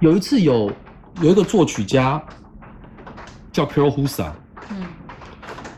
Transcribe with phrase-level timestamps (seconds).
[0.00, 0.72] 有一次有
[1.20, 2.20] 有一个作曲家
[3.52, 4.30] 叫 Karol Husa，
[4.70, 4.86] 嗯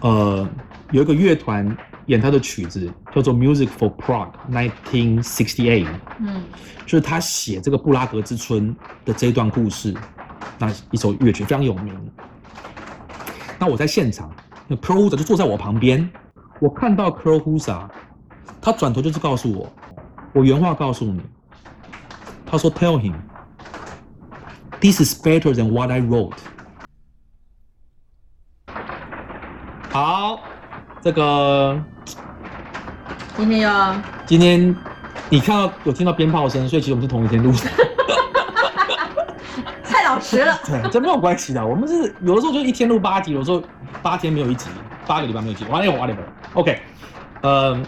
[0.00, 0.48] 呃，
[0.92, 5.86] 有一个乐团演他的曲子叫做 Music for Prague 1968，
[6.20, 6.44] 嗯
[6.86, 8.74] 就是他写这个布拉格之春
[9.04, 9.92] 的这一段故事，
[10.58, 11.94] 那一首乐曲非常有名。
[13.58, 14.30] 那我在现场，
[14.68, 16.08] 那 Pro Husa 就坐在我旁边，
[16.60, 17.88] 我看到 Pro Husa，
[18.60, 19.72] 他转头就是告诉我，
[20.32, 21.20] 我原话告诉你，
[22.46, 23.14] 他说 Tell him
[24.82, 26.32] this is better than what I wrote。
[29.90, 30.40] 好，
[31.00, 31.80] 这个
[33.36, 33.94] 今天要
[34.26, 34.74] 今天
[35.30, 37.58] 你看到有听到鞭炮声，所以其实我们是同一天录的。
[39.84, 40.58] 太老实了。
[40.66, 41.64] 对，这没有关系的。
[41.64, 43.62] 我们是有的时候就一天录八集，有的时候
[44.02, 44.68] 八天没有一集，
[45.06, 45.64] 八个礼拜没有一集。
[46.54, 46.82] OK，
[47.42, 47.78] 呃，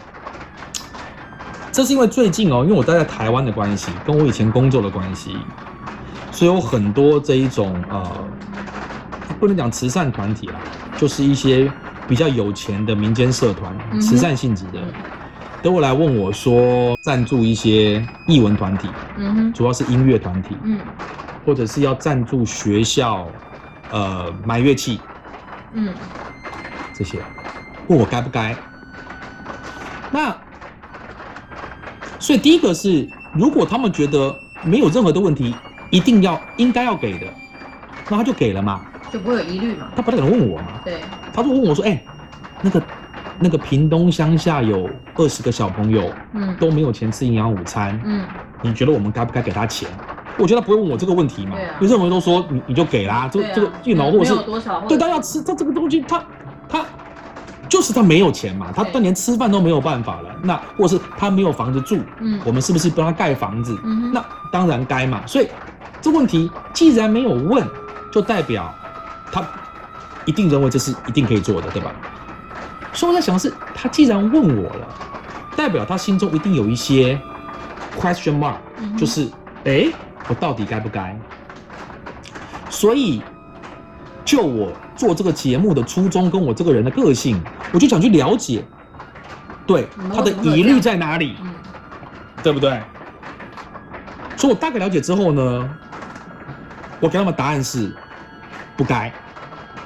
[1.72, 5.36] 这是因为最近哦，因为我待在台湾的关系，跟我以前工作的关系，
[6.34, 8.28] 所以有很多这一种呃，
[9.38, 10.56] 不能讲慈善团体啦，
[10.98, 11.72] 就是一些
[12.08, 14.82] 比较有钱的民间社团，慈善性质的，
[15.62, 20.56] 都会来问我说赞助一些艺文团体，嗯哼，主要是音乐团体。
[20.64, 20.78] 嗯。
[21.46, 23.28] 或者是要赞助学校，
[23.90, 24.98] 呃，买乐器
[25.74, 25.92] 嗯。
[26.94, 27.18] 这些，
[27.86, 28.56] 问我该不该？
[30.10, 30.34] 那，
[32.18, 35.54] 所以第一个是，如果他们觉得没有任何的问题，
[35.94, 37.26] 一定要应该要给的，
[38.08, 38.80] 那他就给了嘛，
[39.12, 39.86] 就不会有疑虑嘛。
[39.94, 40.98] 他不太可能问我嘛，对，
[41.32, 42.02] 他就问我说，哎、
[42.60, 42.82] 那个
[43.38, 46.52] 那个屏东乡下有二十个小朋友嗯。
[46.58, 48.26] 都没有钱吃营养午餐，嗯。
[48.60, 49.88] 你觉得我们该不该给他钱？
[50.36, 51.76] 我觉得他不会问我这个问题嘛，对啊。
[51.80, 56.20] 因为任何人都说你你就给啦，这个、啊这个一脑嗯或者是有多少，对者他要吃他这个东西，他
[56.68, 56.84] 他
[57.68, 58.94] 就是他没有钱嘛，他对。
[58.94, 62.40] 他连吃饭都没有办法了，那或是他没有房子住，嗯。
[62.44, 63.78] 我们是不是帮他盖房子？
[63.84, 65.24] 嗯那当然该嘛。
[65.26, 65.48] 所以
[66.04, 67.66] 这问题既然没有问，
[68.12, 68.70] 就代表
[69.32, 69.42] 他
[70.26, 71.90] 一定认为这是一定可以做的，对吧？
[72.92, 74.86] 所以我在想的是，他既然问我了，
[75.56, 77.18] 代表他心中一定有一些
[77.98, 79.24] question mark，嗯就是
[79.64, 79.92] 哎、诶
[80.28, 81.18] 我到底该不该？
[82.68, 83.22] 所以，
[84.26, 87.42] 就我做这个节目的初衷跟我这个人的个性，
[87.72, 88.62] 我就想去了解，
[89.66, 91.50] 对他的疑虑在哪里，嗯
[92.42, 92.78] 对不对？
[94.36, 95.70] 所以我大概了解之后呢，
[97.04, 97.92] 我给他们答案是
[98.78, 99.12] 不该，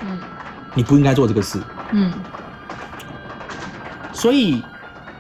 [0.03, 0.21] 嗯。
[0.73, 1.61] 你不应该做这个事。
[1.91, 2.13] 嗯。
[4.13, 4.63] 所以，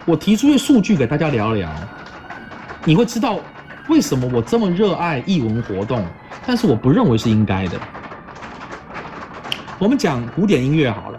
[0.04, 1.68] 我提出一些数据给大家聊聊，
[2.84, 3.40] 你会知道
[3.88, 6.06] 为什么我这么热爱艺文活动，
[6.46, 7.76] 但是我不认为是应该的。
[9.76, 11.18] 我们讲古典音乐好了，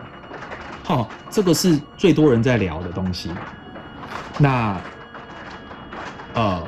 [0.86, 3.32] 哈、这个是最多人在聊的东西。
[4.38, 4.78] 那，
[6.36, 6.66] 呃，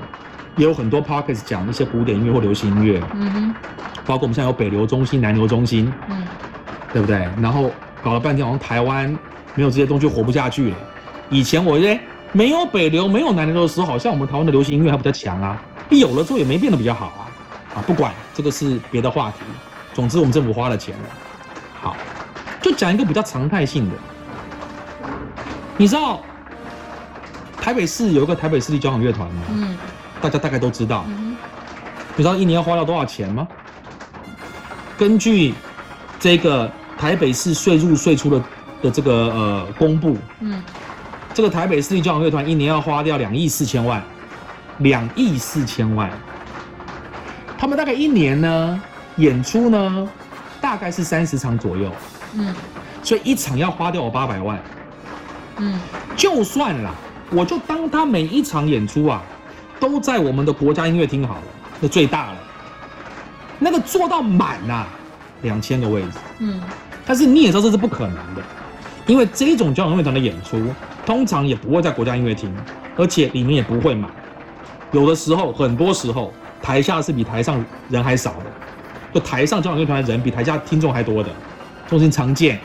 [0.58, 3.56] 也有很多 p o c k e t 讲一些古典音乐或流行音乐，嗯哼
[4.06, 6.26] 包括我们现在有北流中心、南流中心，嗯
[6.92, 7.28] 对不对？
[7.42, 7.72] 然后
[8.04, 9.10] 搞了半天，好像台湾
[9.56, 10.76] 没有这些东西就活不下去了。
[11.30, 12.00] 以前我觉得
[12.32, 15.62] 没有北流、没有南流的时候，好像我们台湾的流行音乐还比较强啊。
[15.90, 17.22] 一有了之后也没变得比较好啊。
[17.76, 19.38] 啊，不管这个是别的话题。
[19.94, 21.04] 总之，我们政府花了钱了。
[21.80, 21.96] 好，
[22.62, 23.96] 就讲一个比较常态性的。
[25.78, 26.22] 你知道
[27.58, 29.44] 台北市有一个台北市立交响乐团吗？
[29.50, 29.78] 嗯
[30.22, 31.06] 大家大概都知道。
[31.08, 31.36] 嗯
[32.16, 33.48] 你知道一年要花掉多少钱吗？
[35.02, 35.52] 根据
[36.20, 38.44] 这个台北市税入税出的
[38.84, 40.62] 的这个呃公布，嗯
[41.34, 44.00] 这个台北市立交响乐团一年要花掉两亿四千万，
[44.78, 46.08] 两亿四千万。
[47.58, 48.80] 他们大概一年呢
[49.16, 50.08] 演出呢
[50.62, 51.92] 大概是三十场左右，
[52.36, 52.54] 嗯
[53.02, 54.64] 所以一场要花掉我八百万。
[55.58, 55.80] 嗯
[56.16, 56.94] 就算啦，
[57.32, 59.24] 我就当他每一场演出啊，
[59.80, 61.44] 都在我们的国家音乐厅好了，
[61.80, 62.38] 那最大了，
[63.64, 64.88] 那个做到满呐、
[65.44, 66.10] 两千个位置。
[66.40, 66.60] 嗯
[67.06, 68.42] 但是你也知道这是不可能的，
[69.08, 70.62] 因为这种交响乐团的演出
[71.06, 72.54] 通常也不会在国家音乐厅，
[72.96, 74.10] 而且里面也不会满。
[74.92, 78.46] 有的时候，很多时候台下是比台上人还少的，
[79.14, 81.30] 就台上交响乐团的人比台下听众还多的，
[81.86, 82.60] 这种情常见。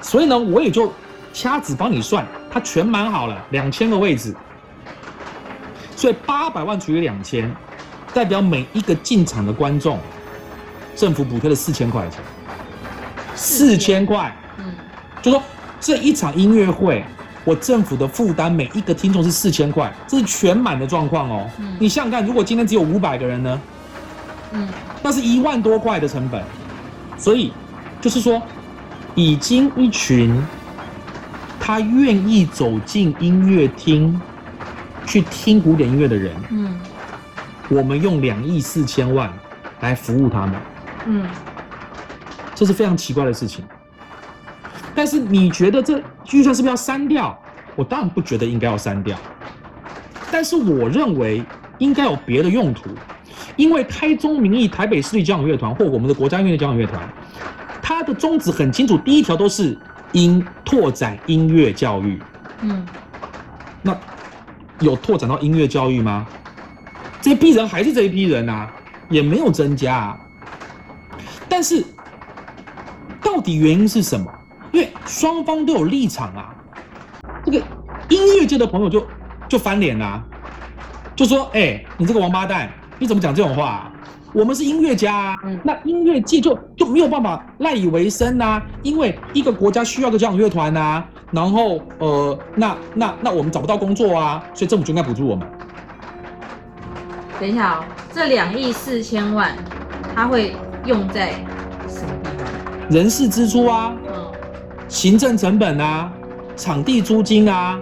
[0.00, 0.92] 所以呢，我也就
[1.32, 4.34] 掐指帮你算，它全满好了，两千个位置，
[5.96, 7.50] 所以八百万除以两千，
[8.12, 9.98] 代表每一个进场的观众，
[11.00, 12.20] 政府补贴了四千块钱。
[13.34, 14.66] 四千块，嗯
[15.22, 15.42] 就说
[15.80, 17.02] 这一场音乐会，
[17.42, 21.50] 我政府的负担每一个听众是四千块，这是全满的状况哦。
[21.58, 21.74] 嗯。
[21.78, 23.60] 你想想看，如果今天只有五百个人呢，
[24.52, 24.68] 嗯。
[25.02, 26.42] 那是一万多块的成本，
[27.16, 27.50] 所以
[27.98, 28.42] 就是说，
[29.14, 30.38] 已经一群
[31.58, 34.20] 他愿意走进音乐厅
[35.06, 36.78] 去听古典音乐的人，嗯。
[37.70, 39.32] 我们用两亿四千万
[39.80, 40.56] 来服务他们，
[41.06, 41.26] 嗯
[42.54, 43.64] 这是非常奇怪的事情。
[44.94, 46.02] 但是你觉得这
[46.32, 47.38] 预算是不是要删掉？
[47.76, 49.16] 我当然不觉得应该要删掉，
[50.30, 51.42] 但是我认为
[51.78, 52.90] 应该有别的用途，
[53.56, 57.08] 因为开宗明义，台北市立交响乐团或我们的国家音乐交响乐团，
[57.80, 59.78] 它的宗旨很清楚，第一条都是
[60.12, 62.20] 音拓展音乐教育。
[62.62, 62.86] 嗯
[63.80, 63.96] 那
[64.80, 66.26] 有拓展到音乐教育吗？
[67.22, 68.68] 这批人还是这一批人啊，
[69.08, 70.18] 也没有增加、啊。
[71.50, 71.84] 但是
[73.22, 74.26] 到底原因是什么？
[74.72, 76.54] 因为双方都有立场啊。
[77.44, 77.58] 这个
[78.08, 79.06] 音乐界的朋友就
[79.48, 80.22] 就翻脸啦、
[81.16, 83.92] 就说：“哎、你这个王八蛋，你怎么讲这种话、啊？
[84.32, 91.02] 我们是音乐家那音乐界就就没有办法赖以为生呐、因为一个国家需要个交响乐团呐，
[91.32, 95.50] 然后呃，那那那我们找不到工作啊，所以政府就应该补助我们。
[97.40, 99.56] 等一下哦，这两亿四千万，
[100.14, 100.54] 他会
[100.84, 101.32] 用在
[101.88, 102.90] 什么地方？
[102.90, 104.12] 人事支出啊，嗯
[104.88, 106.12] 行政成本啊，
[106.56, 107.78] 场地租金啊，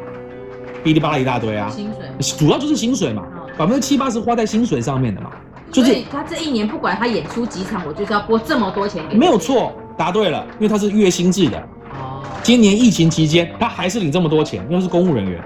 [0.84, 2.36] 哔哩吧啦一大堆啊，薪水。
[2.36, 5.30] 主要就是薪水嘛，嗯百分之七八十花在薪水上面的嘛，
[5.72, 9.38] 就是所以他这一年不管他演出几场，我就是要拨这么多钱给你没有。
[9.38, 11.58] 错，答对了，因为他是月薪制的。
[11.92, 15.42] 哦今年疫情期间，他还是领这么多钱，因为是公务人员，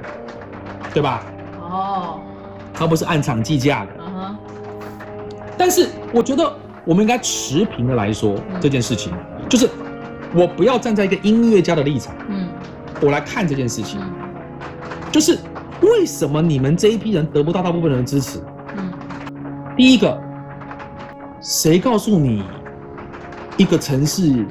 [0.93, 1.23] 对吧？
[1.61, 2.21] 哦，
[2.73, 3.91] 他不是按场计价的。
[3.99, 4.37] 嗯哼，
[5.57, 9.13] 但是我觉得我们应该持平的来说嗯这件事情，
[9.49, 9.69] 就是
[10.35, 12.49] 我不要站在一个音乐家的立场，嗯
[13.01, 14.13] 我来看这件事情，嗯
[15.11, 15.39] 就是
[15.81, 18.41] 为什么你们这一批人得不到大部分人的支持？
[18.77, 18.93] 嗯
[19.77, 20.21] 第一个，
[21.41, 22.43] 谁告诉你
[23.57, 24.47] 一个城市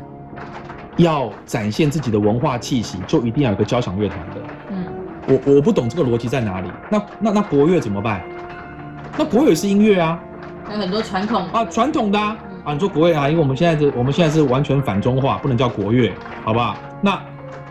[0.97, 4.41] 要展现自己的文化气息，就一定要有个交响乐团的？
[4.71, 4.85] 嗯
[5.27, 6.71] 我我不懂这个逻辑在哪里。
[6.89, 8.21] 那那那国乐怎么办？
[9.17, 10.30] 那国乐也是音乐啊，还
[10.71, 12.37] 有很多传统啊，传统的啊
[12.73, 16.11] 你说国乐啊，因为我们现在是，我们现在是完全反中化，不能叫国乐，
[16.43, 16.75] 好不好？
[17.01, 17.19] 那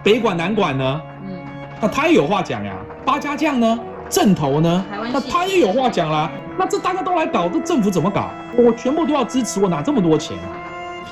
[0.02, 1.00] 北管南管呢？
[1.25, 1.32] 嗯
[1.81, 2.76] 那他也有话讲呀。
[3.06, 3.79] 八家将呢？
[4.11, 5.11] 正头呢台湾？
[5.12, 6.31] 那他也有话讲啦。
[6.58, 8.29] 那这大家都来搞，这政府怎么搞？
[8.58, 10.52] 我全部都要支持，我哪这么多钱啊？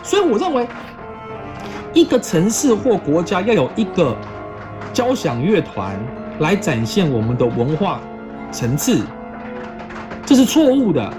[0.02, 0.69] 所以我认为，
[1.94, 4.14] 一个城市或国家要有一个
[4.93, 5.99] 交响乐团
[6.40, 8.00] 来展现我们的文化
[8.50, 9.00] 层次，
[10.26, 11.11] 这是错误的。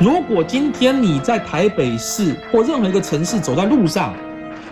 [0.00, 4.12] 如果今天你在台北市或任何一个城市走在路上，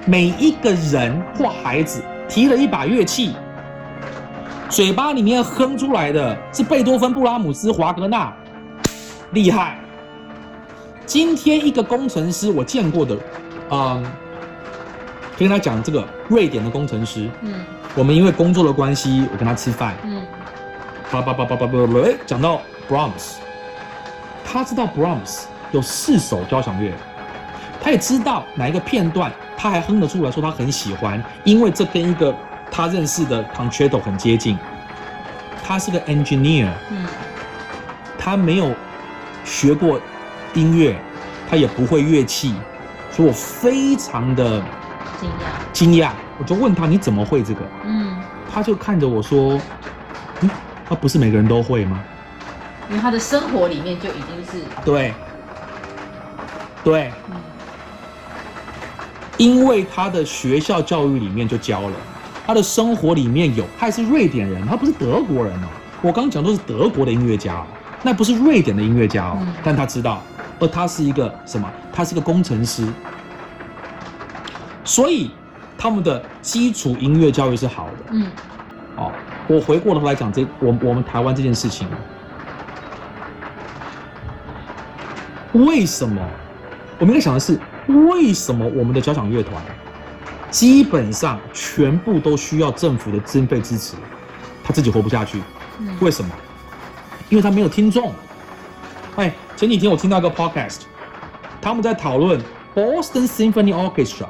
[0.04, 3.36] 每一个人或孩子提了一把乐器，
[4.68, 8.32] 嘴巴里面哼出来的是贝多芬、布拉姆斯、华格纳，
[9.30, 9.78] 厉害。
[11.06, 13.16] 今天一个工程师我见过的，
[13.70, 14.04] 嗯，
[15.38, 17.54] 跟他讲这个瑞典的工程师，嗯。
[17.94, 20.20] 我们因为工作的关系，我跟他吃饭，嗯。
[21.12, 23.34] 叭叭叭叭叭叭叭，哎，讲到 Brahms，
[24.52, 26.92] 他知道 Brahms 有四首交响乐，
[27.80, 32.36] 他也知道哪一个片段，他还哼得出来，说他很喜欢，因为这跟一个
[32.70, 34.58] 他认识的 concerto 很接近。
[35.64, 37.06] 他是个 engineer，嗯
[38.18, 38.74] 他没有
[39.42, 39.98] 学过
[40.52, 41.00] 音乐，
[41.48, 42.54] 他也不会乐器，
[43.10, 44.62] 所以我非常的
[45.18, 46.10] 惊讶惊讶。
[46.38, 47.60] 我就问他你怎么会这个？
[47.86, 48.14] 嗯，
[48.52, 49.58] 他就看着我说，
[50.42, 50.50] 嗯，
[50.86, 52.04] 他不是每个人都会吗？
[52.90, 55.14] 因为他的生活里面就已经是对，
[56.84, 57.36] 对，嗯
[59.38, 61.96] 因为他的学校教育里面就教了，
[62.46, 65.66] 他的生活里面有，他也是瑞典人，他不是德国人哦。
[66.02, 67.66] 我刚刚讲都是德国的音乐家哦，
[68.02, 69.54] 那不是瑞典的音乐家哦，嗯。
[69.64, 70.22] 但他知道，
[70.60, 71.68] 而他是一个什么？
[71.92, 72.86] 他是个工程师，
[74.84, 75.30] 所以
[75.78, 77.92] 他们的基础音乐教育是好的。
[78.10, 78.30] 嗯。
[78.96, 79.10] 哦，
[79.48, 81.88] 我回过头来讲这我我们台湾这件事情，
[85.52, 86.20] 为什么？
[86.98, 87.58] 我们应该想的是，
[88.10, 89.62] 为什么我们的交响乐团
[90.50, 93.94] 基本上全部都需要政府的经费支持，
[94.62, 95.40] 他自己活不下去？
[95.80, 96.30] 嗯为什么？
[97.28, 98.12] 因为他没有听众。
[99.16, 100.82] 哎，前几天我听到一个 podcast，
[101.60, 102.40] 他们在讨论
[102.74, 104.26] Boston Symphony Orchestra，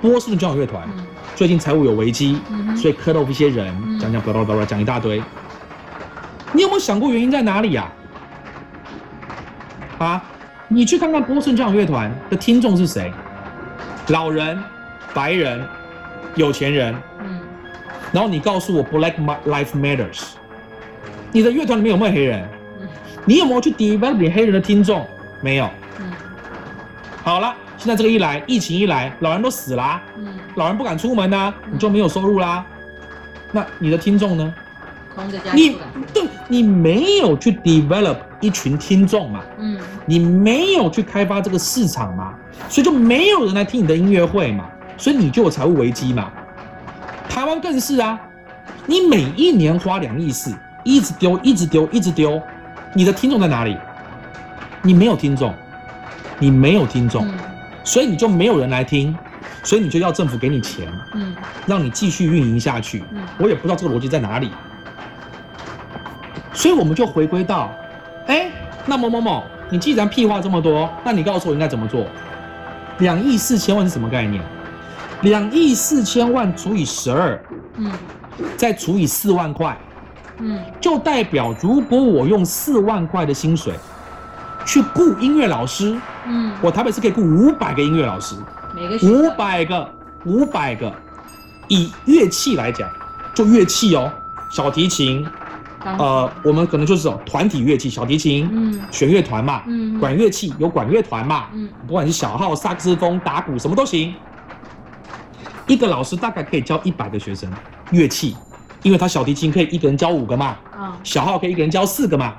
[0.00, 0.86] 波士顿交响乐团。
[0.96, 2.40] 嗯最近财务有危机，
[2.74, 5.22] 所以 cut off 一些人，嗯讲讲巴拉巴拉讲一大堆。
[6.52, 7.92] 你有没有想过原因在哪里呀、
[9.98, 10.24] 啊？
[10.68, 13.12] 你去看看波士顿交响乐团的听众是谁？
[14.08, 14.58] 老人、
[15.14, 15.64] 白人、
[16.34, 16.94] 有钱人。
[17.20, 17.40] 嗯
[18.12, 19.14] 然后你告诉我 Black
[19.46, 20.22] Life Matters，
[21.32, 22.48] 你的乐团里面有没有黑人？
[22.80, 22.88] 嗯
[23.24, 25.04] 你有没有去 develop 你黑人的听众？
[25.42, 25.68] 没有。
[25.98, 26.12] 嗯
[27.22, 32.64] 好了，现在这个一来，疫情一来，老人都死啦、嗯，老人不敢出门呐、嗯你就没有收入啦。
[33.52, 34.54] 那你的听众呢？
[35.14, 35.76] 空着家你。
[36.14, 42.34] 对你没有去 develop 一群听众嘛，嗯你没有去开发这个市场嘛，
[42.68, 44.66] 所以就没有人来听你的音乐会嘛，
[44.96, 46.30] 所以你就有财务危机嘛。
[47.28, 48.18] 台湾更是啊，
[48.86, 52.40] 你每一年花两亿四，一直丢，一直丢，一直丢，
[52.94, 53.76] 你的听众在哪里？
[54.82, 55.52] 你没有听众，
[56.38, 57.34] 你没有听众，嗯
[57.82, 59.16] 所以你就没有人来听，
[59.62, 61.34] 所以你就要政府给你钱，嗯
[61.66, 63.04] 让你继续运营下去。
[63.12, 64.50] 嗯我也不知道这个逻辑在哪里，
[66.52, 67.70] 所以我们就回归到，
[68.26, 68.50] 哎，
[68.86, 72.06] 那某某某，你既然屁话这么多，那你告诉我应该怎么做？
[72.98, 74.42] 两亿四千万是什么概念？
[75.22, 77.40] 两亿四千万除以十二，
[77.76, 77.90] 嗯
[78.56, 79.76] 再除以四万块，
[80.38, 83.74] 嗯就代表如果我用四万块的薪水
[84.64, 88.34] 去雇音乐老师，嗯，我台北市可以雇五百个音乐老师，
[88.74, 89.88] 每个五百个，
[90.24, 90.92] 五百个。
[91.68, 92.88] 以乐器来讲，
[93.34, 94.08] 就乐器哦，
[94.50, 95.32] 小提琴，当
[95.84, 104.14] 呃，我们可能就是哦团体乐器，小提琴，嗯弦乐团嘛，嗯管乐器有管乐团嘛，嗯不管是小号、萨克斯风、打鼓，什么都行。
[105.66, 107.50] 一个老师大概可以教一百个学生
[107.90, 108.36] 乐器，
[108.82, 112.34] 因为他小提琴可以一个人教五个嘛，啊小号可以一个人教四个嘛，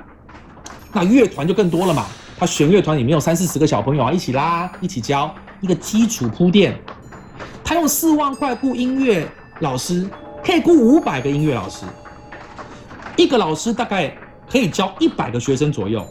[0.94, 2.06] 那乐团就更多了嘛。
[2.40, 6.80] 他弦乐团里面有三四十个小朋友啊，一起拉，一起教，一个基础铺垫。
[7.64, 9.28] 他用四万块雇音乐
[9.60, 10.08] 老师，
[10.44, 11.84] 可以雇五百个音乐老师，
[13.18, 14.16] 一个老师大概
[14.50, 16.06] 可以教一百个学生左右，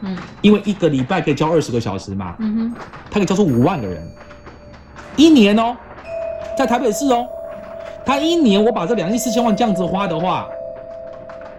[0.00, 0.16] 嗯。
[0.40, 2.74] 因为一个礼拜可以教二十个小时嘛，嗯哼。
[3.10, 4.02] 他可以教出五万个人，
[5.16, 5.76] 一年哦，
[6.58, 7.26] 在台北市哦，
[8.04, 10.48] 他一年我把这两亿四千万这样子花的话，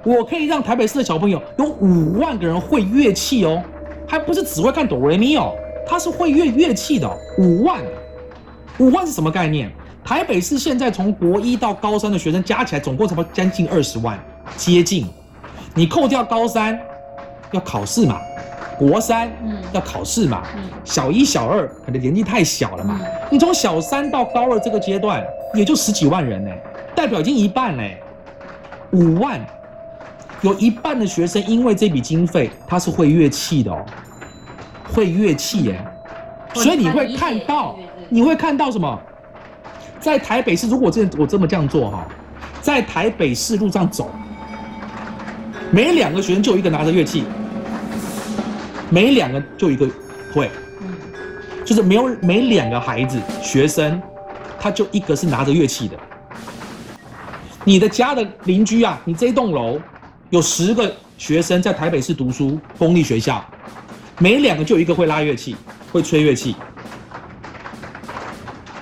[0.03, 3.63] 我可以让台北市的小朋友有五万个人会乐器哦，
[4.07, 5.53] 还不是只会看哆来咪哦，
[5.85, 7.79] 他是会乐乐器的哦、五万，
[8.79, 9.71] 五万是什么概念？
[10.03, 14.19] 台北市现在从国一到高三的学生加起来总共才不将近二十万，
[14.55, 15.07] 接近，
[15.73, 16.79] 你扣掉高三
[17.51, 18.19] 要考试嘛，
[18.77, 19.57] 国三嗯。
[19.73, 20.63] 要考试嘛，嗯。
[20.83, 23.07] 小一、小二可能年纪太小了嘛，嗯。
[23.31, 26.51] 你从小三到高二这个阶段，也就十几万人呢，
[26.95, 27.83] 代表已经一半呢，
[28.91, 29.39] 五万，
[30.41, 33.83] 有一半的学生因为这笔经费他是会乐器的哦，
[34.93, 35.81] 会乐器耶，
[36.53, 37.75] 会所以你会看到
[38.09, 38.99] 你会看到什么？
[39.99, 42.05] 在台北市，如果这我这么这样做哈，
[42.61, 44.11] 在台北市路上走，
[45.73, 47.23] 每两个学生就一个拿着乐器，
[48.91, 49.89] 每两个就一个
[50.31, 50.47] 会。
[51.65, 53.99] 就是没有每两个孩子学生，
[54.59, 55.97] 他就一个是拿着乐器的。
[57.63, 59.79] 你的家的邻居啊，你这一栋楼
[60.29, 63.43] 有十个学生在台北市读书，公立学校，
[64.19, 65.55] 每两个就一个会拉乐器，
[65.91, 66.55] 会吹乐器，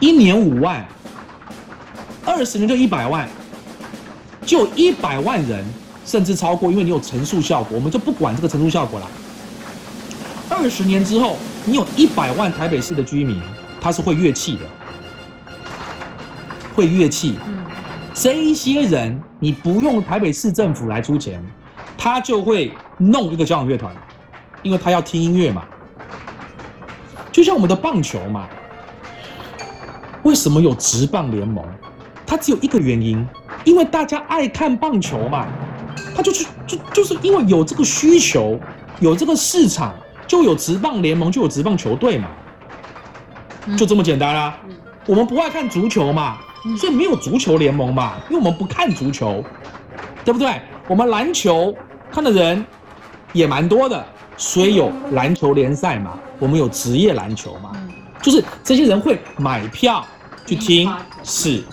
[0.01, 0.85] 一年五万，
[2.25, 3.29] 二十年就一百万，
[4.45, 5.63] 就一百万人，
[6.11, 9.07] 甚至超过，因为你有乘数效果，我们就不管这个乘数效果了。
[10.49, 13.41] 二十年之后，你有一百万台北市的居民，
[13.79, 14.65] 他是会乐器的，
[16.75, 17.39] 会乐器。
[18.13, 21.41] 这一些人，你不用台北市政府来出钱，
[21.97, 23.95] 他就会弄一个交响乐团，
[24.63, 25.63] 因为他要听音乐嘛。
[27.31, 28.49] 就像我们的棒球嘛，
[30.23, 31.65] 为什么有职棒联盟？
[32.27, 33.25] 它只有一个原因，
[33.63, 35.47] 因为大家爱看棒球嘛，
[36.15, 38.59] 他就去就就是因为有这个需求，
[38.99, 39.93] 有这个市场，
[40.27, 42.27] 就有职棒联盟，就有职棒球队嘛，
[43.65, 43.77] 嗯。
[43.77, 44.75] 就这么简单啦、嗯。
[45.07, 46.77] 我们不爱看足球嘛，嗯。
[46.77, 49.43] 所以没有足球联盟嘛，因为我们不看足球，
[50.23, 50.61] 对不对？
[50.87, 51.73] 我们篮球
[52.11, 52.65] 看的人
[53.33, 54.05] 也蛮多的，
[54.37, 57.89] 所以有篮球联赛嘛，我们有职业篮球嘛，嗯。
[58.21, 60.05] 就是这些人会买票
[60.45, 60.91] 去听，
[61.23, 61.63] 是。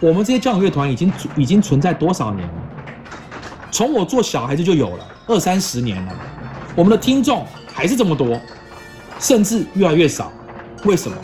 [0.00, 2.54] 我们这些交响乐团已经已经存在多少年了？
[3.70, 6.12] 从我做小孩子就有了，二三十年了。
[6.76, 8.40] 我们的听众还是这么多，
[9.18, 10.32] 甚至越来越少。
[10.84, 11.16] 为什么？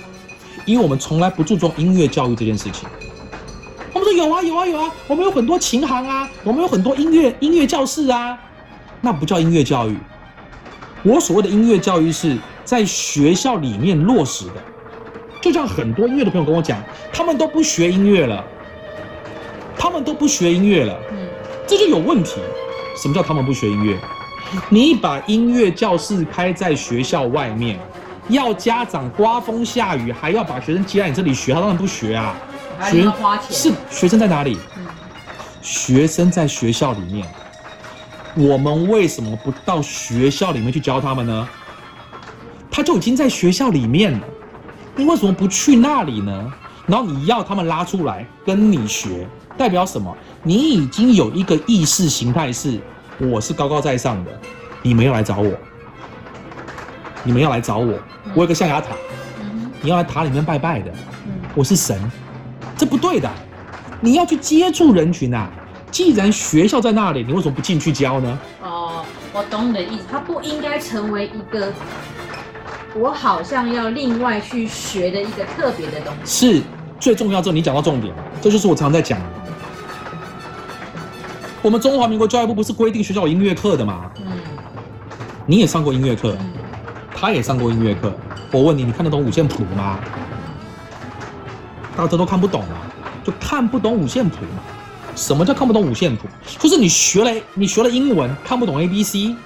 [0.66, 2.88] 因为我们从来不注重音乐教育这件事情。
[3.92, 8.36] 我们说有啊有啊有啊，我们有很多琴行啊，我们有很多音乐音乐教室啊，
[9.00, 9.96] 那不叫音乐教育。
[11.04, 14.54] 我所谓的音乐教育是在学校里面落实的。
[15.40, 18.42] 就像很多音乐的朋友跟我讲，他们都不学音乐了，
[19.84, 20.98] 他们都不学音乐了。
[21.12, 21.28] 嗯
[21.66, 22.40] 这就有问题。
[22.96, 23.98] 什么叫他们不学音乐？
[24.70, 27.78] 你把音乐教室开在学校外面，
[28.28, 32.34] 要家长刮风下雨还要把学生接来你这里学，他当然不学啊。
[32.78, 34.58] 还要花钱是学生在哪里？
[34.78, 34.86] 嗯
[35.60, 37.26] 学生在学校里面。
[38.34, 41.48] 我们为什么不到学校里面去教他们呢？
[42.70, 44.20] 他就已经在学校里面了，
[44.96, 46.52] 你为什么不去那里呢？
[46.86, 49.26] 然后你要他们拉出来跟你学，
[49.56, 50.14] 代表什么？
[50.42, 52.78] 你已经有一个意识形态是
[53.18, 54.30] 我是高高在上的，
[54.82, 55.52] 你们要来找我，
[57.22, 57.98] 你们要来找我，
[58.34, 58.88] 我有个象牙塔，
[59.40, 60.90] 嗯你要来塔里面拜拜的，
[61.26, 61.98] 嗯我是神，
[62.76, 63.30] 这不对的。
[64.00, 65.48] 你要去接触人群啊！
[65.90, 68.38] 既然学校在那里，你为什么不进去教呢？
[68.62, 71.72] 哦，我懂你的意思，它不应该成为一个
[72.94, 76.54] 我好像要另外去学的一个特别的东西。
[76.54, 76.62] 是
[77.04, 77.42] 最重要。
[77.42, 79.26] 这你讲到重点了，这就是我常在讲的。
[81.60, 84.10] 我们中华民国教育部不是规定学校有音乐课的吗？
[84.24, 84.32] 嗯
[85.46, 86.52] 你也上过音乐课，嗯，
[87.14, 88.10] 他也上过音乐课。
[88.50, 89.98] 我问你，你看得懂五线谱吗？
[91.94, 92.80] 大家都看不懂啊，
[93.22, 94.62] 就看不懂五线谱嘛。
[95.14, 96.26] 什么叫看不懂五线谱？
[96.58, 99.36] 就是你学了你学了英文看不懂 A B C，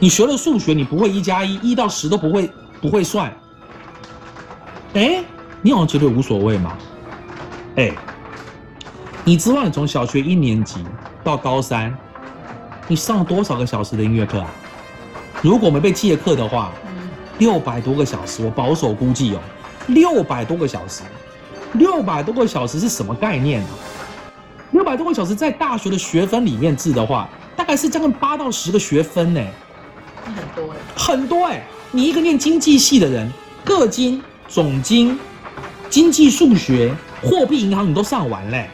[0.00, 3.32] 你学了数学你不会一加一，一到十都不会不会算。
[4.94, 5.22] 哎，
[5.62, 6.76] 你好像觉得无所谓嘛？
[7.76, 7.92] 哎，
[9.22, 10.82] 你知道你从小学一年级
[11.22, 11.94] 到高三，
[12.88, 14.50] 你上了多少个小时的音乐课啊？
[15.42, 19.40] 如果没被借课的话，嗯六百多个小时，我保守估计哦，
[19.88, 21.02] 六百多个小时，
[21.74, 23.68] 六百多个小时是什么概念啊？
[24.70, 29.40] 六百多个小时在大学的学分里面制的话，大概是将近八到十个学分呢，
[30.24, 30.80] 那很多了。
[30.96, 31.62] 很多哎。
[31.92, 33.30] 你一个念经济系的人，
[33.64, 35.18] 个经、总经、
[35.88, 36.92] 经济数学、
[37.26, 38.68] 货币银行你都上完嘞。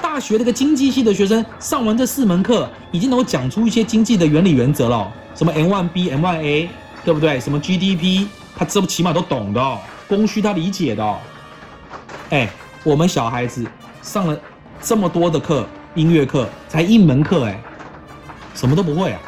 [0.00, 6.68] 大学那个经济系的学生上完这四门课，已经能够讲出一些经济的原理原则了，什么 M one B、M one A，
[7.04, 7.38] 对不对？
[7.38, 11.18] 什么 GDP，他这起码都懂的哦，供需他理解的哦。
[12.30, 12.48] 哎，
[12.82, 13.64] 我们小孩子
[14.02, 14.38] 上了
[14.80, 17.62] 这么多的课，音乐课才一门课，哎，
[18.54, 19.20] 什么都不会啊，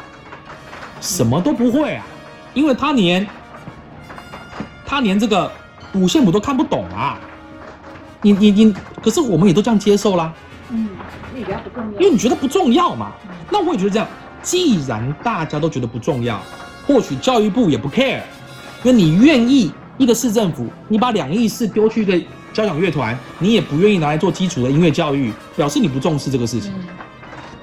[0.99, 2.05] 什么都不会啊，
[2.53, 3.25] 因为他连
[4.85, 5.49] 他连这个
[5.93, 7.17] 五线谱都看不懂啊。
[8.33, 10.33] 你你你，可是我们也都这样接受啦。
[10.71, 10.89] 嗯，
[11.35, 11.99] 你觉得不重要。
[11.99, 13.35] 因为你觉得不重要嘛嗯。
[13.51, 14.07] 那我也觉得这样，
[14.41, 16.41] 既然大家都觉得不重要，
[16.87, 18.21] 或许教育部也不 care，
[18.83, 22.19] 因为你愿意一个市政府，你把两亿四丢去一个
[22.51, 26.71] 交响乐团，你也不愿意拿来做基础的音乐教育，表示你不重视这个事情。
[26.71, 26.87] 嗯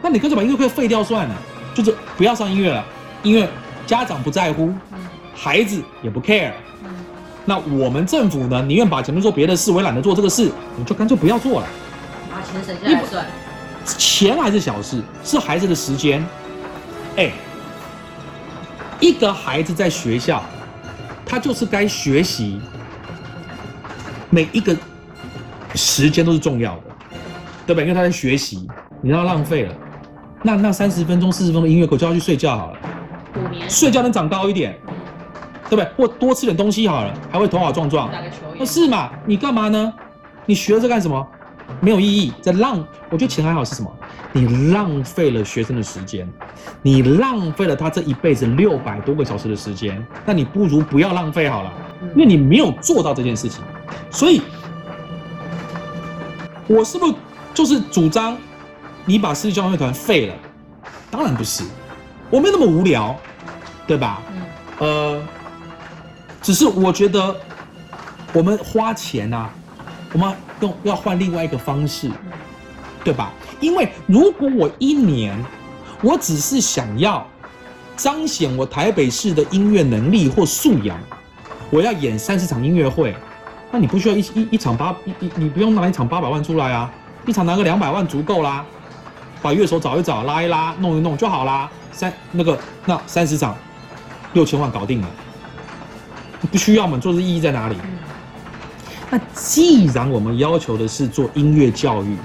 [0.05, 1.35] 那你干脆把音乐课废掉算了，
[1.75, 2.85] 就是不要上音乐了，
[3.23, 3.49] 因为
[3.87, 4.99] 家长不在乎，嗯
[5.35, 6.53] 孩子也不 care。
[7.43, 11.67] 嗯，那我们政府呢，宁愿把钱去做别的事，我也懒得做这个事，你就干脆不要做了。
[12.31, 13.27] 把钱省下来算。
[13.85, 16.25] 钱还是小事，是孩子的时间。
[17.17, 17.33] 哎，
[19.01, 20.43] 一个孩子在学校，
[21.27, 22.61] 他就是该学习，
[24.31, 24.77] 每一个
[25.75, 26.83] 时间都是重要的，
[27.67, 27.83] 对吧？
[27.83, 28.67] 因为他在学习，
[29.01, 29.75] 你让他浪费了，
[30.43, 32.79] 那那三十分钟、四十分钟的音乐课就要去睡觉好了，
[33.35, 33.69] 五年。
[33.69, 34.92] 睡觉能长高一点，嗯
[35.73, 35.91] 对不对？
[35.97, 38.13] 或多吃点东西好了，还会头好壮壮。
[38.13, 38.65] 打个球那。
[38.67, 39.11] 是嘛？
[39.25, 39.91] 你干嘛呢？
[40.45, 41.27] 你学了这干什么？
[41.81, 42.87] 没有意义，在浪。
[43.09, 43.91] 我觉得钱还好是什么？
[44.33, 46.31] 你浪费了学生的时间，
[46.83, 50.07] 你浪费了他这一辈子六百多个小时的时间。
[50.27, 51.73] 那你不如不要浪费好了，
[52.15, 53.65] 因为你没有做到这件事情。
[54.11, 54.43] 所以，
[56.67, 57.15] 我是不是
[57.55, 58.37] 就是主张
[59.07, 60.35] 你把私立交响乐团废了？
[61.11, 61.65] 当然不是，
[62.29, 63.17] 我没有那么无聊，
[63.87, 64.21] 对吧？
[64.31, 64.43] 嗯
[64.79, 65.23] 呃，
[66.43, 67.35] 只是我觉得
[68.33, 69.49] 我们花钱啊，
[70.13, 72.11] 我们用要换另外一个方式，
[73.05, 73.31] 对吧？
[73.61, 75.33] 因为如果我一年
[76.03, 77.25] 我只是想要
[77.97, 80.99] 彰显我台北市的音乐能力或素养，
[81.71, 83.15] 我要演三十场音乐会，
[83.71, 86.93] 那你不需要一一一场八一你不用拿一场八百万出来啊，
[87.25, 88.65] 一场拿个两百万足够啦，
[89.41, 91.71] 把乐手找一找，拉一拉，弄一弄就好啦。
[91.93, 93.57] 三那个那三十场
[94.33, 95.09] 六千万搞定了，
[96.51, 96.99] 不需要嘛？
[96.99, 97.77] 做这意义在哪里？
[99.11, 102.17] 那既然我们要求的是做音乐教育，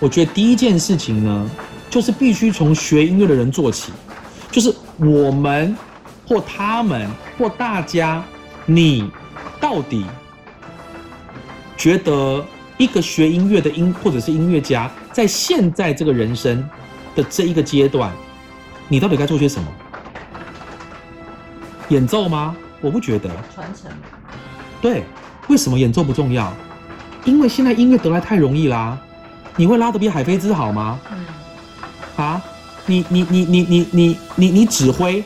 [0.00, 1.50] 我觉得第一件事情呢，
[1.90, 3.92] 就是必须从学音乐的人做起，
[4.50, 5.76] 就是我们
[6.26, 8.24] 或他们或大家，
[8.64, 9.10] 你
[9.60, 10.06] 到底
[11.76, 12.44] 觉得
[12.78, 16.66] 一个学音乐的音或者是音乐家，在现在这个人生
[17.14, 18.10] 的这一个阶段，
[18.88, 19.68] 你到底该做些什么？
[21.90, 22.56] 演奏吗？
[22.86, 23.28] 我不觉得。
[23.52, 23.90] 传承。
[24.80, 25.04] 对，
[25.48, 26.52] 为什么演奏不重要？
[27.24, 28.96] 因为现在音乐得来太容易啦。
[29.56, 31.00] 你会拉得比海飞兹好吗？
[31.10, 32.40] 嗯啊，
[32.86, 35.24] 你你你你你你你你指挥，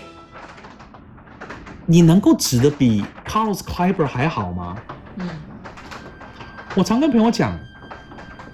[1.85, 4.77] 你能够指的比 Carlos Kleiber 还好吗？
[5.16, 5.29] 嗯
[6.77, 7.53] 我常跟朋友讲，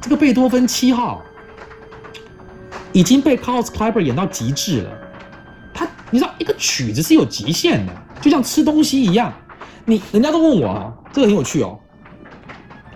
[0.01, 1.23] 这个贝多芬七号
[2.93, 4.91] 已经被 Carlos Kleiber 演到极致了。
[5.75, 7.93] 他，你知道，一个曲子是有极限的，
[8.27, 9.33] 就像吃东西一样。
[9.85, 11.79] 你人家都问我啊，这个很有趣哦。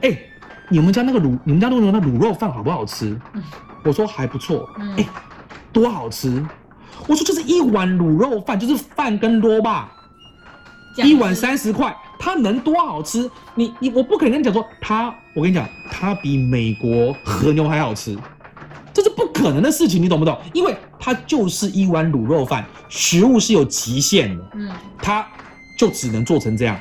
[0.03, 0.19] 哎，
[0.69, 3.16] 你们家那个卤，你们家那个那卤肉饭好不好吃？
[3.35, 3.43] 嗯
[3.85, 4.69] 我说还不错。
[4.79, 5.07] 嗯哎、
[5.73, 6.45] 多好吃！
[7.07, 9.85] 我说就是一碗卤肉饭，就是饭跟萝卜，
[10.97, 13.31] 一碗三十块，它能多好吃？
[13.55, 18.19] 你你我不可能跟你讲说它，我跟你讲，它比美国和牛还好吃，
[18.93, 20.37] 这是不可能的事情，你懂不懂？
[20.53, 25.26] 因为它就是一碗卤肉饭，食物是有极限的，嗯，它
[25.78, 26.78] 就只能做成这样，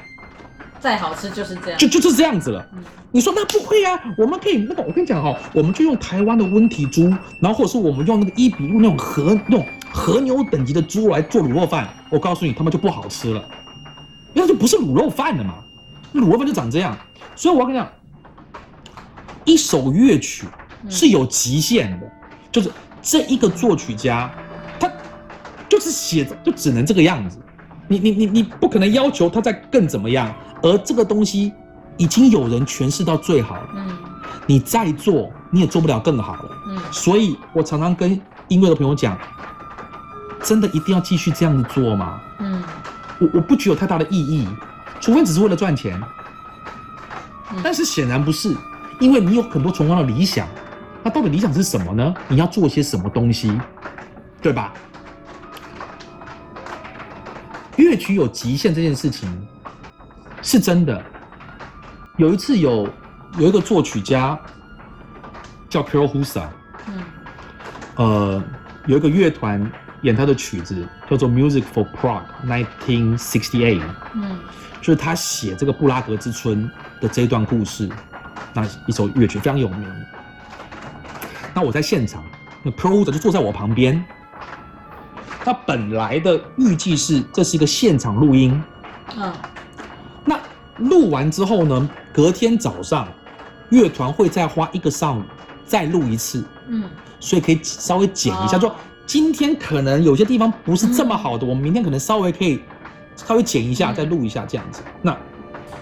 [0.79, 1.79] 再好吃就是这样。
[1.79, 2.67] 就就是这样子了。
[2.73, 3.99] 嗯你说那不会啊？
[4.19, 7.09] 我们可以那个，我跟你讲哈、我们就用台湾的温体猪，
[7.41, 13.43] 然后或者是我们用那个伊比路那种和那种和牛等级的猪来做卤肉饭，我告诉你，他们就不好吃了，
[14.35, 15.55] 因为它就不是卤肉饭了嘛，
[16.13, 16.95] 卤肉饭就长这样。
[17.35, 17.89] 所以我要跟你讲，
[19.43, 20.45] 一首乐曲
[20.87, 22.11] 是有极限的，
[22.51, 22.71] 就是
[23.01, 24.29] 这一个作曲家，
[24.79, 24.91] 他
[25.67, 27.39] 就是写着就只能这个样子，
[27.87, 31.53] 你你你你不可能要求他再更怎么样，而这个东西
[31.97, 33.97] 已经有人诠释到最好了，嗯。
[34.45, 36.49] 你再做你也做不了更好了。
[36.67, 36.77] 嗯。
[36.91, 39.17] 所以我常常跟音乐的朋友讲，
[40.41, 42.19] 真的一定要继续这样子做吗？
[42.39, 42.63] 嗯。
[43.19, 44.47] 我我不觉得有太大的意义，
[44.99, 46.01] 除非只是为了赚钱。
[47.53, 47.59] 嗯。
[47.63, 48.55] 但是显然不是，
[48.99, 50.47] 因为你有很多崇高的理想，
[51.09, 52.13] 那到底理想是什么呢？
[52.27, 53.59] 你要做些什么东西，
[54.43, 54.71] 对吧？
[57.77, 59.27] 乐曲有极限这件事情
[60.43, 61.03] 是真的。
[62.17, 62.87] 有一次有
[63.39, 64.39] 有一个作曲家
[65.67, 66.45] 叫 Carol Husa，
[66.85, 67.03] 嗯
[67.95, 68.43] 呃，
[68.85, 69.71] 有一个乐团
[70.03, 73.79] 演他的曲子叫做《Music for Prague 1968》，
[74.13, 74.37] 嗯
[74.79, 76.69] 就是他写这个布拉格之春
[77.01, 77.89] 的这一段故事，
[78.53, 79.91] 那一首乐曲非常有名。
[81.59, 82.23] 那我在现场，
[82.63, 84.01] 那 Pro 就坐在我旁边。
[85.43, 88.63] 那本来的预计是这是一个现场录音，
[89.17, 89.33] 嗯
[90.23, 90.39] 那
[90.77, 93.09] 录完之后呢，隔天早上
[93.71, 95.23] 乐团会再花一个上午
[95.65, 98.71] 再录一次，嗯所以可以稍微剪一下，哦就
[99.05, 102.63] 今天可能有些地方不是这么好的，我们明天可能稍微可以
[103.17, 104.81] 稍微剪一下，嗯再录一下这样子。
[105.01, 105.11] 那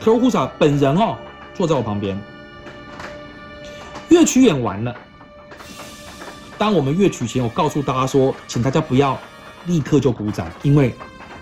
[0.04, 1.16] k o h u s a 本人哦
[1.54, 2.20] 坐在我旁边，
[4.10, 4.96] 乐曲演完了。
[6.58, 9.18] 当我们乐曲前，我告诉大家说，请大家不要
[9.66, 10.96] 立刻就鼓掌，因为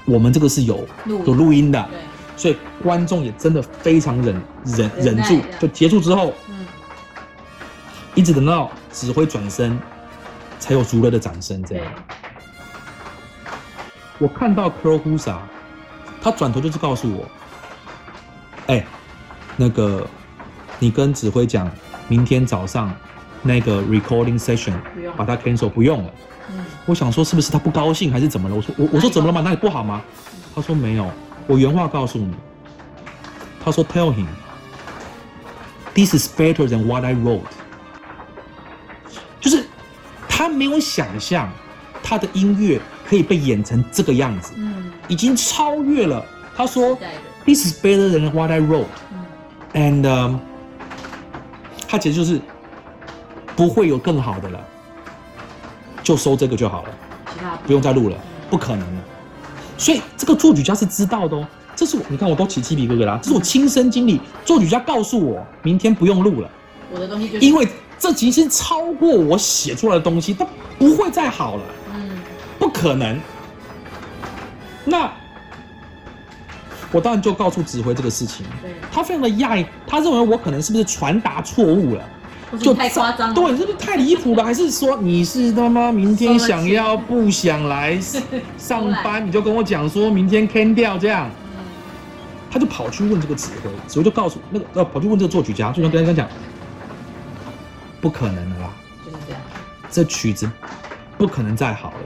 [0.05, 1.99] 我们这个是有有录音的，对。
[2.37, 5.39] 所以观众也真的非常忍忍忍住。
[5.59, 6.65] 就结束之后，嗯。
[8.13, 9.79] 一直等到指挥转身，
[10.59, 11.61] 才有足够的掌声。
[11.63, 11.77] 这对。
[11.77, 11.93] 样，
[14.17, 15.39] 我看到 k r o h u s a
[16.21, 17.25] 他转头就是告诉我，
[18.67, 18.85] 哎、
[19.55, 20.07] 那个
[20.79, 21.69] 你跟指挥讲，
[22.07, 22.93] 明天早上
[23.45, 24.73] 那个 recording session
[25.15, 26.11] 把它 cancel 不用了。
[26.49, 28.55] 嗯我想说是不是他不高兴还是怎么了？
[28.55, 29.41] 我说我我说怎么了嘛？
[29.41, 30.01] 哪里不好吗？
[30.53, 31.09] 他说没有，
[31.47, 32.33] 我原话告诉你。
[33.63, 34.27] 他说 Tell him
[35.95, 37.41] this is better than what I wrote。
[39.39, 39.65] 就是
[40.29, 41.51] 他没有想象
[42.03, 46.23] 他的音乐可以被演成这个样子，嗯已经超越了。
[46.55, 46.97] 他说
[47.45, 48.85] This is better than what I wrote。
[49.11, 49.25] 嗯
[49.73, 50.37] And、um,
[51.87, 52.39] 他其实就是
[53.55, 54.59] 不会有更好的了，
[56.03, 56.89] 就收这个就好了。
[57.33, 58.17] 其他不用再录了，
[58.49, 59.01] 不可能了。
[59.77, 64.21] 所以这个作曲家是知道的哦，这是我，你看我都起鸡皮疙瘩啦，这是我亲身经历。
[64.43, 66.49] 作曲家告诉我，明天不用录了，
[66.91, 67.67] 我的东西就是因为
[67.99, 71.63] 这已经超过我写出来的东西，它不会再好了，
[71.93, 72.19] 嗯
[72.57, 73.19] 不可能。
[74.85, 75.11] 那
[76.91, 82.09] 我当然就告诉指挥这个事情，对，他非常的讶异，他认为我可能是不是传达错误了。
[82.51, 84.43] 或是你太夸张了，对，你是不是太离谱了？
[84.43, 87.99] 还是说你是他妈明天想要不想来
[88.57, 91.29] 上班，你就跟我讲说明天 can 掉这样？
[91.29, 91.63] 嗯。
[92.51, 96.29] 他就跑去问这个指挥，指挥就告诉那个呃，跑去问这个作曲家，作曲家跟他讲，
[97.99, 98.69] 不可能的啦，
[99.03, 99.41] 就是这样，
[99.91, 100.49] 这曲子
[101.17, 101.97] 不可能再好了，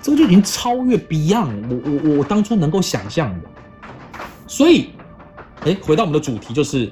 [0.00, 3.48] 这个就已经超越 Beyond 我我我当初能够想象的，
[4.46, 4.90] 所以，
[5.66, 6.90] 哎，回到我们的主题，就是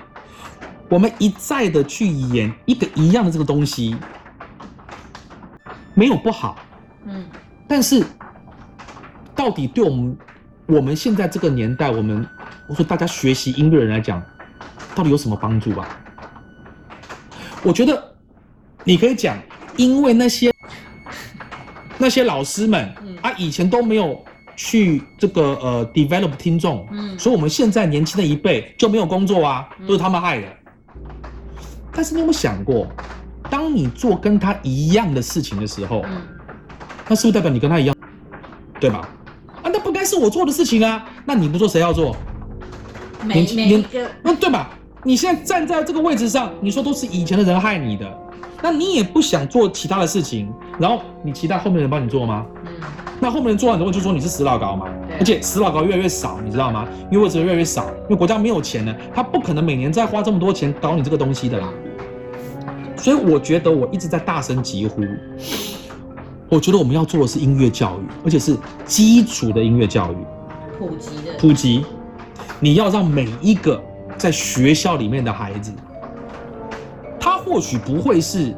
[0.93, 3.97] 我们一再的去演一个一样的这个东西，
[5.95, 6.59] 没有不好，
[7.07, 7.25] 嗯
[7.67, 8.05] 但是
[9.35, 10.17] 到底对我们
[10.67, 12.29] 我们现在这个年代，我们
[12.69, 14.23] 我说大家学习音乐人来讲，
[14.95, 15.89] 到底有什么帮助啊？
[17.63, 18.15] 我觉得
[18.85, 19.39] 你可以讲，
[19.79, 20.53] 因为那些
[21.97, 24.23] 那些老师们、嗯啊，以前都没有
[24.57, 30.47] 去这个呃 develop 听众，嗯所以我们现在年轻的一辈就没有工作啊，嗯都是他们害的。
[31.93, 32.87] 但是你有没有想过，
[33.51, 36.23] 当你做跟他一样的事情的时候，嗯
[37.09, 37.95] 那是不是代表你跟他一样，
[38.81, 39.09] 对吧？
[39.63, 42.17] 啊，那不该是我做的事情啊，那你不做谁要做？
[43.25, 44.71] 每每一个那对吧？
[45.05, 48.19] 你现在站在这个位置上，你说都是以前的人害你的，
[48.63, 52.47] 那你也不想做其他的事情，然后你期待后面的人帮你做吗？
[52.65, 52.73] 嗯，
[53.21, 56.89] 那后面人做完之后就说你是死老高嘛，对而且死老高越来越少，你知道吗？
[57.11, 61.69] 因为位置越来越少，因为国家没有钱了，他不可能每年再花这么多钱搞你这个东西的啦。
[62.97, 65.03] 所以我觉得我一直在大声疾呼，
[66.49, 70.17] 我觉得我们要做的是音乐教育，而且是基础的音乐教育
[70.79, 71.85] 普及的，普及。
[72.61, 73.83] 你要让每一个
[74.17, 75.73] 在学校里面的孩子，
[77.19, 78.55] 他或许不会是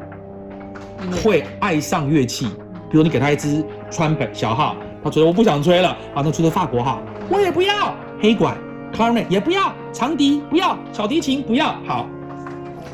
[1.23, 2.47] 会爱上乐器，
[2.91, 8.57] 比如你给他一支川北小号，他觉得我不想吹了，啊，那吹的法国号，我也不要，黑管、
[8.93, 12.07] clarinet 也不要，长笛不要，小提琴不要，好，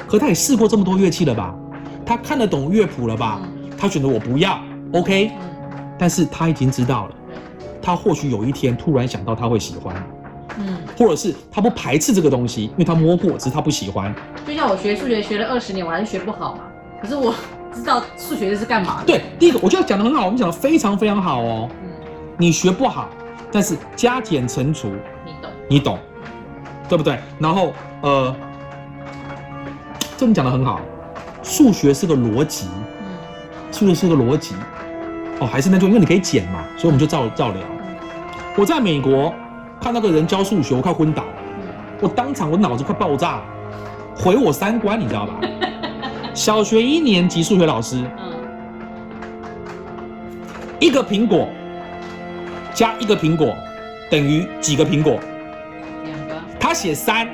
[0.09, 1.55] 可他也试过这么多乐器了吧？
[2.05, 3.41] 他看得懂乐谱了吧？
[3.45, 4.61] 嗯他选择我不要
[4.93, 5.49] ，OK，嗯，
[5.99, 7.15] 但是他已经知道了，
[7.81, 9.95] 他或许有一天突然想到他会喜欢，
[10.59, 14.15] 嗯，或者是他不排斥这个东西，因为他摸过，只是他不喜欢。
[14.47, 16.61] 就像我学数学学了二十年，我还是学不好嘛。
[17.01, 17.35] 可是我
[17.73, 21.71] 知道数学是干嘛的。，对，第一个我觉得讲的很好，我们讲的非常非常好哦。
[21.83, 21.89] 嗯，
[22.41, 23.07] 你学不好，
[23.53, 24.89] 但是加减乘除
[25.27, 25.51] 你懂。
[25.69, 25.99] 你懂，
[26.89, 27.19] 对不对？
[27.39, 28.35] 然后呃，
[30.17, 30.81] 这你讲的很好，
[31.43, 32.67] 数学是个逻辑，
[33.03, 33.07] 嗯
[33.71, 34.55] 数学是个逻辑。
[35.39, 37.63] 哦，还是那句，因为你可以减嘛，所以我们就照照聊。
[38.57, 39.35] 我在美国
[39.79, 41.69] 看到个人教数学，我快昏倒了，嗯
[42.01, 43.43] 我当场我脑子快爆炸了，
[44.17, 45.35] 毁我三观，你知道吧？
[46.33, 48.33] 小学一年级数学老师，嗯
[50.81, 51.47] 一个苹果
[52.81, 53.55] 加一个苹果
[54.11, 55.21] 等于几个苹果？
[56.03, 56.35] 两个。
[56.59, 57.29] 他写三，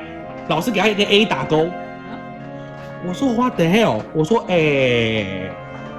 [0.49, 1.69] 老师给他一个 A 打勾。
[3.07, 4.03] 我说 What the hell？
[4.13, 5.49] 我说哎、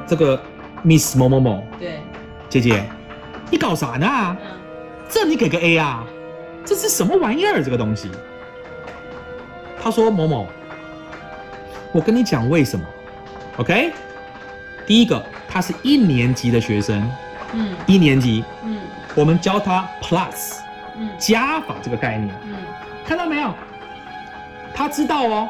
[0.06, 0.38] 这个
[0.84, 1.92] Miss 某某某对。
[2.50, 2.84] 姐姐，
[3.50, 4.06] 你搞啥呢？
[4.42, 4.58] 嗯
[5.08, 6.06] 这你给个 A 啊？
[6.66, 7.64] 这是什么玩意儿？
[7.64, 8.12] 这个东西？
[9.82, 10.46] 他说某某，
[11.94, 12.86] 我跟你讲为什么
[13.56, 13.94] ？OK，
[14.86, 17.10] 第一个，他是一年级的学生，
[17.54, 18.77] 嗯一年级，嗯
[19.18, 20.60] 我们教他 plus
[20.96, 22.30] 嗯加法这个概念。
[22.46, 22.54] 嗯
[23.04, 23.52] 看到没有？
[24.76, 25.50] 他知道哦，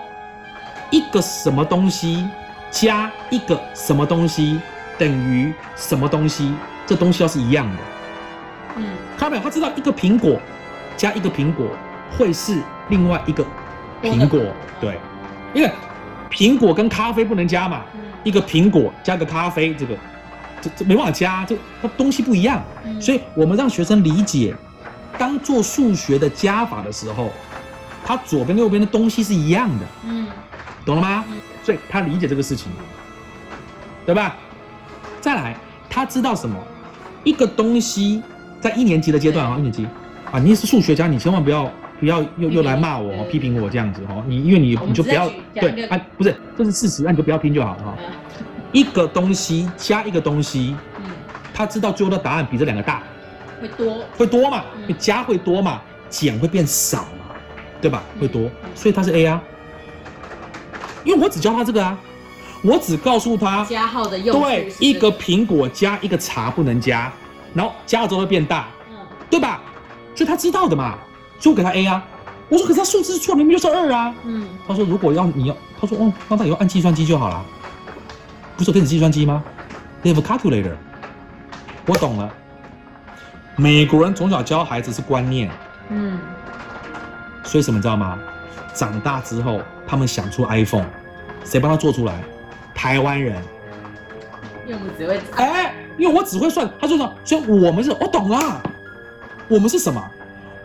[0.89, 2.29] 一个什么东西
[2.71, 4.61] 加一个什么东西
[4.97, 7.83] 等于什么东西，这东西要是一样的。
[8.77, 8.85] 嗯
[9.17, 9.43] 看到没有？
[9.43, 10.39] 他知道一个苹果
[10.95, 11.67] 加一个苹果
[12.17, 13.43] 会是另外一个
[14.01, 14.39] 苹果，
[14.79, 14.97] 对，
[15.53, 15.69] 因为
[16.29, 19.93] 苹果跟咖啡不能加嘛，嗯一个苹果加个咖啡，这个
[20.67, 22.61] 这这没办法加，这它东西不一样。
[22.85, 24.55] 嗯所以我们让学生理解，
[25.17, 27.31] 当做数学的加法的时候，
[28.05, 30.27] 它左边右边的东西是一样的，嗯
[30.85, 31.37] 懂了吗嗯？
[31.63, 32.71] 所以他理解这个事情，
[34.05, 34.37] 对吧？
[35.19, 35.55] 再来，
[35.89, 36.57] 他知道什么？
[37.23, 38.21] 一个东西
[38.61, 39.85] 在一年级的阶段啊，一年级
[40.31, 47.97] 啊，你也是数学家，你千万不要不要又又来骂我、对批评我这样子哦，你因为你你就不要对啊，不是，这是事实，那你就不要听就好了哈。
[47.99, 48.05] 嗯
[48.77, 51.05] 一个东西加一个东西，嗯，
[51.51, 53.01] 他知道最后的答案比这两个大。
[53.59, 54.05] 会多。
[54.15, 54.95] 会多嘛，嗯。
[54.99, 57.35] 加会多嘛，减会变少嘛，
[57.81, 58.03] 对吧？
[58.13, 58.21] 嗯。
[58.21, 59.41] 会多，所以他是 A 啊。
[61.03, 61.97] 因为我只教他这个啊，
[62.61, 67.11] 我只告诉他，加号的用对一个苹果加一个茶不能加，
[67.55, 68.97] 然后加了之后会变大，嗯。
[69.27, 69.59] 对吧？
[70.13, 70.99] 所以他知道的嘛，
[71.39, 72.05] 所以我给他 A 啊。
[72.49, 74.13] 我说可是他数字错，明明就是二啊。
[74.23, 74.47] 嗯。
[74.67, 77.43] 他说如果要你要，他说哦，那他以后按计算机就好了，
[78.57, 79.43] 不是有电子计算机吗
[80.03, 80.73] ？They have a calculator。
[81.85, 82.29] 我懂了。
[83.55, 85.49] 美国人从小教孩子是观念，
[85.89, 86.19] 嗯
[87.43, 88.19] 所以什么你知道吗？
[88.73, 90.85] 长大之后，他们想出 iPhone，
[91.43, 92.21] 谁帮他做出来？
[92.73, 93.41] 台湾人。
[94.67, 98.61] 因为我们只会哎，因为我只会算，他就说，所以我们是，我懂了，
[99.47, 100.03] 我们是什么？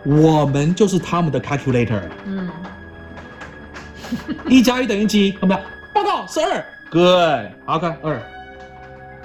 [0.03, 2.01] 我们就是他们的 calculator。
[2.25, 2.49] 嗯
[4.47, 5.37] 一加一等于几？
[5.41, 5.61] 有没有？
[5.93, 6.63] 报告是二。
[6.93, 8.21] Good，好看二。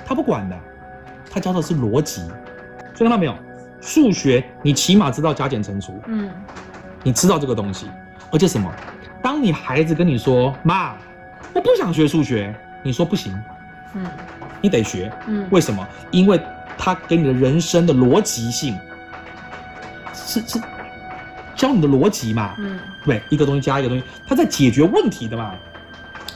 [0.07, 0.59] 他不管的，
[1.31, 2.23] 他教的是逻辑。
[2.95, 3.35] 所以看到没有？
[3.81, 6.29] 数学你起码知道加减乘除，嗯
[7.05, 7.87] 你知道这个东西，
[8.33, 8.69] 而且什么？
[9.23, 10.97] 当你孩子跟你说妈，
[11.53, 12.53] 我不想学数学，
[12.83, 13.33] 你说不行，
[13.95, 14.05] 嗯
[14.61, 15.13] 你得学。
[15.27, 15.87] 嗯为什么？
[16.11, 16.41] 因为
[16.77, 18.77] 他给你的人生的逻辑性
[20.13, 20.61] 是是
[21.55, 22.57] 教你的逻辑嘛？
[22.59, 25.55] 嗯，对，一个东西加一个东西，它在解决问题的嘛。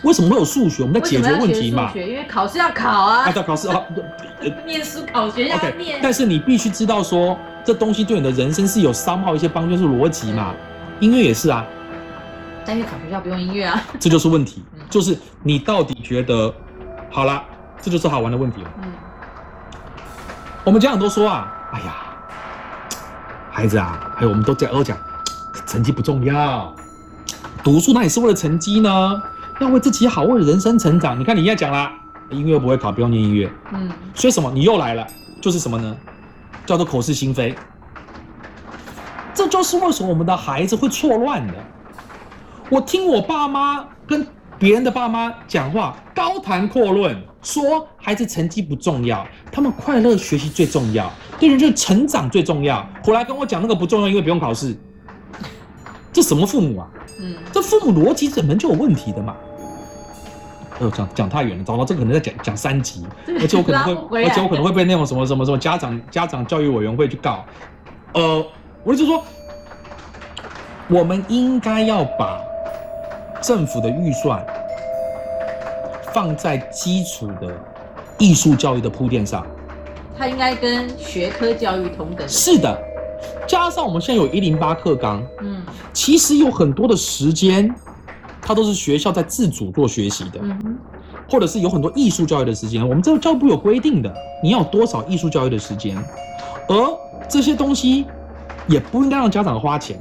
[0.03, 0.83] 为什么会有数学？
[0.83, 3.81] 我们在解决问题嘛学因为考试要考啊啊，，对，考试啊
[4.67, 5.75] 念书考学要，OK。
[5.79, 6.01] 念。
[6.03, 10.53] 但是你必须知道说，这东西对你的人生是有商号一些帮助，就是逻辑嘛。
[11.01, 11.65] 音乐也是啊，
[12.65, 13.83] 但是考学校不用音乐啊。
[14.01, 16.53] 这就是问题 嗯，就是你到底觉得
[17.11, 17.43] 好了，
[17.81, 18.71] 这就是好玩的问题了。
[18.83, 18.93] 嗯
[20.65, 21.97] 我们家长都说啊，哎呀，
[23.51, 24.97] 孩子啊，还有我们都在都讲，
[25.67, 26.73] 成绩不重要，
[27.65, 29.21] 读书那也是为了成绩呢，
[29.61, 31.19] 要为自己好，为了人生成长。
[31.19, 31.93] 你看你现在讲啦，
[32.31, 34.51] 音乐不会考，不用念音乐，嗯，所以什么？
[34.53, 35.07] 你又来了，
[35.41, 35.97] 就是什么呢？
[36.65, 37.55] 叫做口是心非。
[39.35, 41.55] 这就是为什么我们的孩子会错乱的。
[42.69, 44.27] 我听我爸妈跟
[44.59, 52.87] 别人的爸妈讲话，高谈阔论，说孩子成绩不重要，他们快乐学习最重要，对人生成长最重要。
[53.03, 54.77] 回来跟我讲那个不重要，因为不用考试。
[56.13, 56.89] 这什么父母啊？
[57.21, 59.35] 嗯，这父母逻辑怎么就有问题的嘛。
[60.79, 63.07] 呃，讲讲太远了，糟糕，这个可能在讲讲三集，
[63.41, 67.45] 而且我可能会，而且我可能会被那种什么什么什么家长家长教育委员会去告。
[68.15, 68.45] 呃，
[68.83, 69.23] 我就是说，
[70.89, 72.41] 我们应该要把
[73.41, 74.45] 政府的预算
[76.13, 77.55] 放在基础的
[78.19, 79.47] 艺术教育的铺垫上。
[80.19, 82.29] 它应该跟学科教育同等。
[82.29, 82.77] 是的，
[83.47, 87.75] 加上我们现在有一零八课纲，嗯其实有很多的时间，
[88.41, 90.41] 它都是学校在自主做学习的。
[90.43, 90.79] 嗯，
[91.31, 95.97] 或者是有很多艺术教育的时间，我们这个教育部有规定的，你要有多少艺术教育的时间，
[96.69, 98.05] 而这些东西
[98.69, 99.99] 也不应该让家长花钱，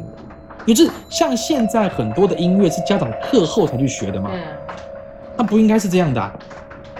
[0.65, 4.31] 也就是像现在很多的音乐是家长课后才去学的嘛，
[5.37, 6.33] 那不应该是这样的、啊。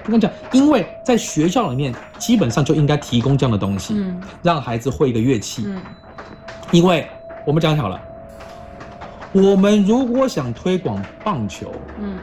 [0.04, 5.64] 不跟你讲，因为在学校里面基本上就应该提供这样的东西，嗯让孩子会一个乐器。
[5.68, 5.82] 嗯
[6.72, 7.08] 因为
[7.46, 8.00] 我们讲好了，
[9.32, 12.18] 我们如果想推广棒球，嗯，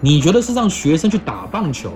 [0.00, 1.92] 你觉得是让学生去打棒球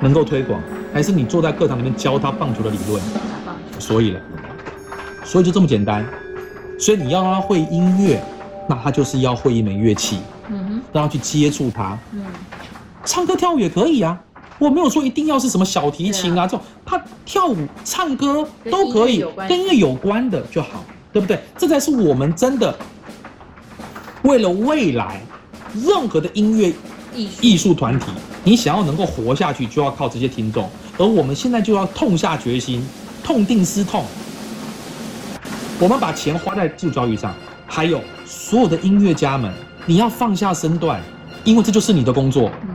[0.00, 0.60] 能够推广，
[0.92, 3.02] 还是你坐在课堂里面教他棒球的理论？
[3.78, 4.20] 所以了，
[5.24, 6.04] 所以就这么简单。
[6.78, 8.22] 所以你要让他会音乐，
[8.68, 11.98] 那他就是要会一门乐器，嗯哼让他去接触它。
[12.12, 12.22] 嗯
[13.04, 14.20] 唱歌跳舞也可以啊，
[14.58, 21.38] 我没有说一定要是什么小提琴对啊这种，他跳舞、唱歌都可以跟音乐有关的就好，对不对？
[21.58, 22.74] 这才是我们真的
[24.22, 25.20] 为了未来，
[25.74, 26.72] 任何的音乐
[27.40, 28.06] 艺术团体，
[28.44, 30.68] 你想要能够活下去，就要靠这些听众。
[30.98, 32.82] 而我们现在就要痛下决心，
[33.22, 34.04] 痛定思痛，
[35.78, 37.34] 我们把钱花在基础教育上，
[37.66, 39.52] 还有所有的音乐家们，
[39.84, 40.98] 你要放下身段，
[41.44, 42.50] 因为这就是你的工作。
[42.62, 42.70] 嗯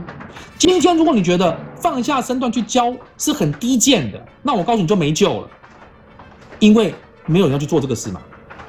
[0.58, 5.48] 今天如果你觉得放下身段去教是很低贱的，那我告诉你就没救了，
[6.60, 6.94] 因为
[7.26, 8.20] 没有人要去做这个事嘛。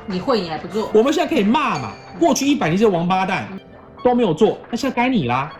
[0.06, 3.48] 你会你还不做，我们现在可以骂嘛，过去一百年这些王八蛋
[4.04, 5.54] 都没有做，那现在该你啦。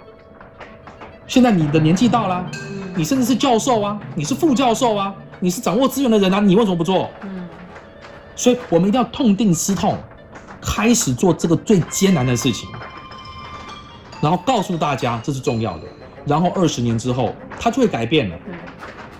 [1.28, 7.10] 现在你的年纪到啦，嗯你甚至是教授啊，你是副教授啊，你是掌握资源的人啊，你为什么不做？
[7.22, 7.48] 嗯
[8.36, 9.96] 所以我们一定要痛定思痛，
[10.60, 12.68] 开始做这个最艰难的事情，
[14.20, 15.84] 然后告诉大家这是重要的，
[16.26, 18.38] 然后二十年之后它就会改变了。
[18.46, 18.56] 对，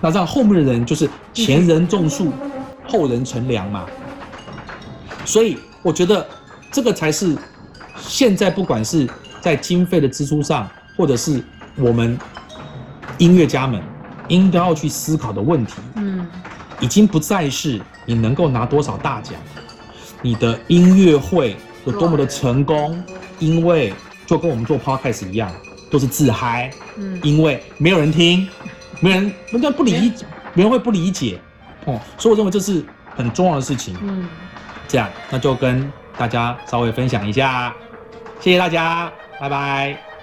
[0.00, 2.32] 那让后面的人就是前人种树，
[2.86, 3.86] 后人乘凉嘛。
[5.24, 6.26] 所以我觉得
[6.70, 7.36] 这个才是
[7.98, 9.08] 现在不管是
[9.40, 11.42] 在经费的支出上，或者是
[11.76, 12.18] 我们
[13.18, 13.82] 音乐家们
[14.28, 16.26] 应该要去思考的问题，嗯
[16.80, 19.34] 已经不再是你能够拿多少大奖，
[20.20, 23.02] 你的音乐会有多么的成功，
[23.38, 23.94] 因为
[24.26, 25.50] 就跟我们做 podcast 一样，
[25.94, 26.68] 都是自嗨。
[26.96, 28.48] 嗯因为没有人听，
[28.98, 31.38] 没有人，人家不理解，别人会不理解，
[31.84, 33.96] 哦，所以我认为这是很重要的事情。
[34.02, 34.28] 嗯，
[34.88, 37.72] 这样，那就跟大家稍微分享一下，
[38.40, 40.13] 谢谢大家，拜拜。